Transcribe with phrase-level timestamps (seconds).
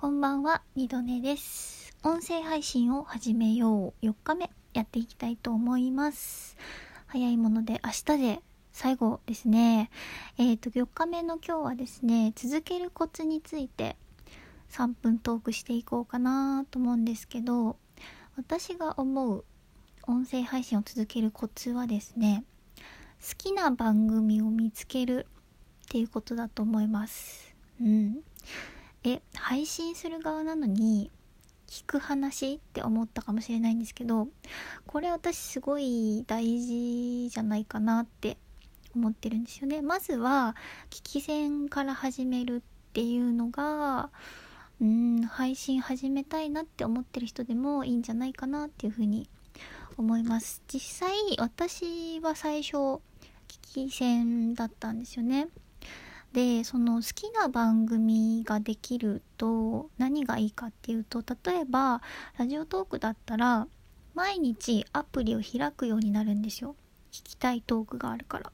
[0.00, 1.94] こんばんは、二度寝です。
[2.02, 6.56] 音声配信を始めよう4日目やっていきたいと思います。
[7.06, 8.40] 早いもので明日で
[8.72, 9.90] 最後ですね。
[10.38, 13.98] えっ、ー、と、4日目の今日はですね、続けるコツについて
[14.70, 17.76] 3分トークしていこうかなと思うんですけど、
[18.38, 19.44] 私が思う
[20.06, 22.44] 音声配信を続けるコツはですね、
[23.20, 25.26] 好きな番組を見つける
[25.84, 27.54] っていうことだと思います。
[27.82, 28.20] うん。
[29.04, 31.10] え配信する側なのに
[31.66, 34.28] 聞く話って思ったかもしれないんですけど
[34.86, 38.36] これ私すごい大事じゃないかなって
[38.94, 39.82] 思ってるんですよね。
[39.82, 40.56] まずは
[40.90, 42.60] 聞き戦から始めるっ
[42.92, 44.10] ていうのが
[44.80, 49.28] うん配信始めたいなって思ってる人でもいいんじゃないかなっていうふうに
[49.96, 50.62] 思います。
[50.66, 53.00] 実際私は最初聞
[53.88, 55.48] き戦だったんですよね。
[56.32, 62.02] でその好きな番組ができると何がいいかっていうと例えば
[62.38, 63.66] ラジオトークだったら
[64.14, 66.76] 毎日アプリを開くようになるんですよ。
[67.10, 68.52] 聞きたいトークがあるから。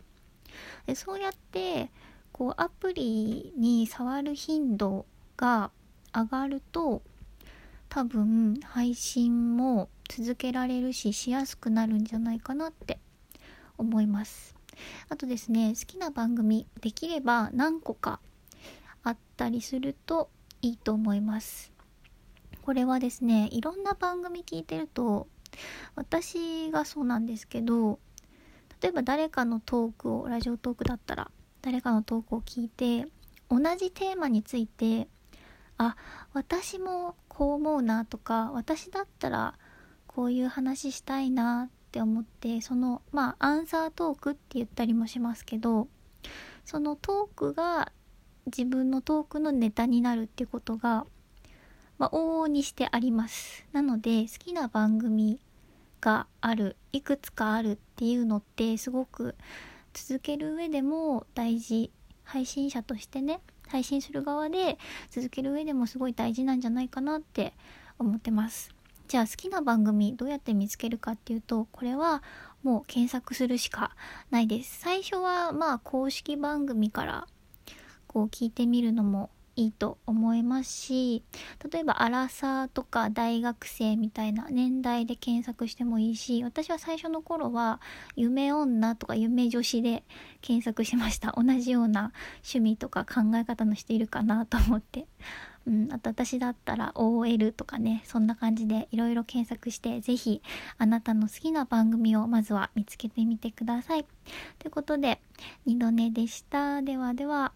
[0.87, 1.91] でそうやって
[2.33, 5.71] こうアプリに触る頻度が
[6.15, 7.03] 上がると
[7.89, 12.99] 多分配信も続けられるししやすくなるんじゃないかなって
[13.77, 14.55] 思います。
[15.09, 18.21] あとですね好きな番組できれば何個か
[19.03, 20.31] あったりすると
[20.63, 21.73] いいと思います。
[22.63, 25.29] これはですねいろんな番組聞いてると
[25.95, 28.01] 私がそうなんですけど
[28.83, 31.31] 例えば誰かのトークをラジオトークだったら
[31.63, 33.07] 誰かのトークを聞いて
[33.49, 35.07] 同じテーマについて
[35.79, 35.97] あ
[36.33, 39.55] 私もこう思うなとか私だったら
[40.07, 45.89] こういう話したいなって思ってそのまあアンサートークって言ったりもしますけど
[46.67, 47.91] そのトークが
[48.45, 51.07] 自分のトークのネタになるってことが、
[51.99, 53.65] まあ、往々にしてあります。
[53.73, 55.41] なので好きな番組
[56.03, 59.35] があるいくつかあるっていうのってすごく
[59.95, 61.91] 続ける上でも大事
[62.25, 64.77] 配信者としてね配信する側で
[65.11, 67.55] 続ける上でもすごい大事なんじゃないかなって
[67.99, 68.77] 思ってます。
[69.09, 72.23] じゃあ好きな番組どうやって見つけるかっていうとこれは
[72.63, 73.95] もう検索するしか
[74.31, 74.81] ないです。
[74.81, 77.27] 最初はまあ公式番組から
[78.07, 81.23] こう聞いてみるのもいいと思いますし
[81.73, 87.81] 例えばアラサーとか大学生みたいな年代で検索してもいいし私は最初の頃は
[88.17, 90.05] 夢女とか夢女子で
[90.43, 91.35] 検索しました。
[91.37, 95.07] 同じような趣味とか考え方の人いるかなと思って。
[95.67, 100.41] うん、あと私だったら OL とかねそんな感じでいろいろ検索して是非
[100.79, 104.05] あなたの好きな番組をまずは見つけてみてください。
[104.59, 105.21] ということで
[105.65, 106.83] 二度寝でした。
[106.83, 107.53] ではでは。